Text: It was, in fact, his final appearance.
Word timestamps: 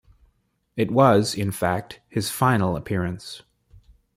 It 0.75 0.89
was, 0.89 1.35
in 1.35 1.51
fact, 1.51 1.99
his 2.09 2.31
final 2.31 2.75
appearance. 2.75 3.43